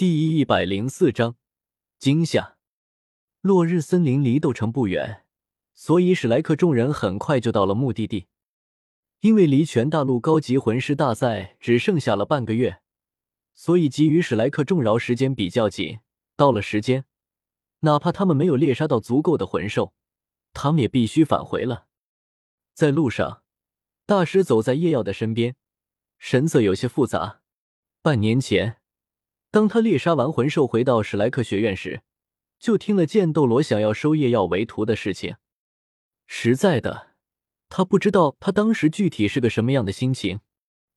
[0.00, 1.36] 第一百零四章
[1.98, 2.56] 惊吓。
[3.42, 5.26] 落日森林离斗城不远，
[5.74, 8.26] 所以史莱克众人很快就到了目的地。
[9.20, 12.80] 因为离全大陆高级魂师大赛只剩下了半个月，
[13.52, 15.98] 所以给予史莱克众饶时间比较紧。
[16.34, 17.04] 到了时间，
[17.80, 19.92] 哪怕他们没有猎杀到足够的魂兽，
[20.54, 21.88] 他们也必须返回了。
[22.72, 23.42] 在路上，
[24.06, 25.56] 大师走在叶耀的身边，
[26.16, 27.42] 神色有些复杂。
[28.00, 28.79] 半年前。
[29.50, 32.02] 当他猎杀完魂兽回到史莱克学院时，
[32.58, 35.36] 就听了剑斗罗想要收叶耀为徒的事情。
[36.26, 37.14] 实在的，
[37.68, 40.40] 他不知道他当时具体是个什么样的心情，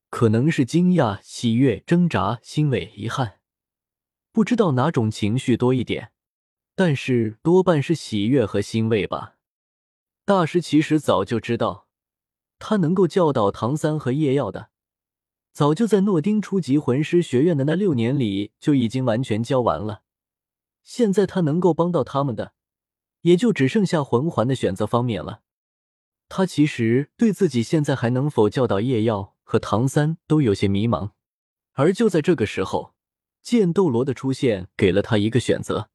[0.08, 3.40] 可能是惊讶、喜悦、挣扎、欣慰、遗憾，
[4.30, 6.12] 不知道哪种情绪多一点，
[6.76, 9.34] 但是多半是喜悦和欣慰吧。
[10.24, 11.88] 大师其实早就知道，
[12.60, 14.70] 他能够教导唐三和叶耀的。
[15.54, 20.02] 早就在诺丁初级魂师学院的那六年里就已经完全教完了，
[20.82, 22.54] 现在他能够帮到他们的，
[23.20, 25.42] 也就只剩下魂环的选择方面了。
[26.28, 31.12] 他其实对自己现在还能否教导叶耀和唐三都有些迷茫，
[31.74, 32.94] 而就在这个时候，
[33.40, 35.88] 剑斗罗的出现给了他一个选择。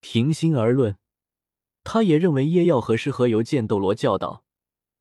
[0.00, 0.96] 平心而论，
[1.82, 4.44] 他也认为叶耀和适合由剑斗罗教导，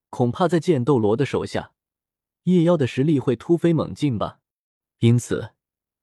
[0.09, 1.71] 恐怕在剑斗罗的手下。
[2.43, 4.39] 叶妖的实力会突飞猛进吧，
[4.99, 5.51] 因此，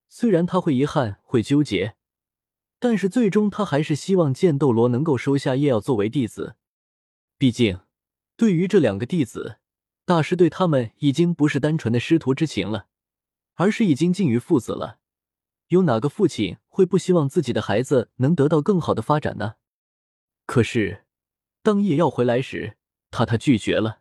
[0.08, 1.96] 虽然他会遗憾、会纠结，
[2.78, 6.56] 但是最终他还是希望剑斗罗能够收下叶妖作为弟子。
[7.36, 7.80] 毕竟，
[8.36, 9.58] 对于这两个弟子，
[10.06, 12.86] 大师对他们已经不是单纯的师徒之情了，
[13.54, 14.98] 而是已经近于父子了。
[15.68, 19.56] 有哪个父亲会不希望自己的孩子能得到更好的发展呢？
[20.46, 21.04] 可是，
[21.62, 22.76] 当叶耀回来时，
[23.10, 23.99] 他他拒绝了。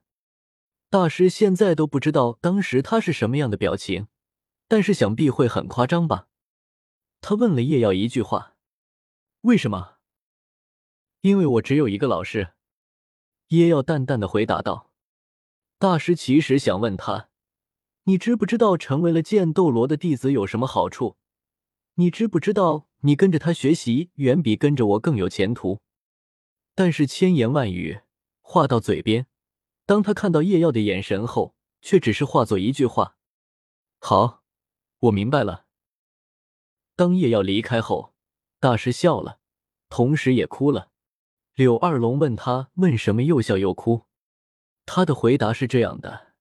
[0.92, 4.08] 大师现在都不知道当时他是什么样的表情，
[4.68, 6.28] 但是想必会很夸张吧？
[7.22, 8.56] 他问了叶耀一句话
[9.42, 9.98] ：“为什么
[11.22, 12.54] ？”“因为我只有一个老师。”
[13.50, 14.92] 叶耀淡淡的回答道。
[15.78, 17.30] 大师其实想问他
[18.06, 21.18] ：“你知不知道成为了剑斗罗的弟子有什么好处？
[21.96, 25.82] 你知不知道你跟着他学习远比跟着我更有前途？”
[26.74, 28.00] 但是千言万语
[28.42, 29.28] 话到嘴边。
[29.90, 33.18] 当他看到叶耀的眼神后，却只是化作一句话
[33.98, 34.44] ：“好，
[35.00, 35.66] 我明白了。”
[36.96, 38.14] 当叶耀离开后，
[38.60, 39.40] 大师笑了，
[39.90, 40.92] 同时也哭了。
[41.56, 44.06] 柳二龙问他为什么又笑又哭，
[44.86, 46.36] 他的回答是这样的：“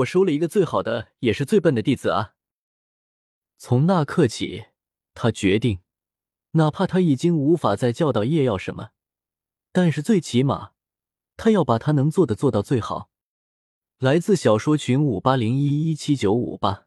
[0.00, 2.32] 我收了一个最好的，也是最笨的弟子啊。”
[3.60, 4.68] 从那刻起，
[5.12, 5.80] 他决定，
[6.52, 8.92] 哪怕他已经无法再教导叶耀什么，
[9.70, 10.72] 但是最起码。
[11.36, 13.10] 他要把他能做的做到最好。
[13.98, 16.83] 来自小说群五八零一一七九五八。